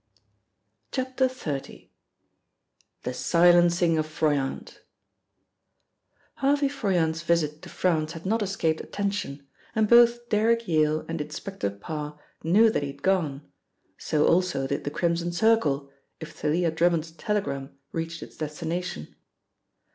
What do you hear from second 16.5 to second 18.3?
Drummond's telegram reached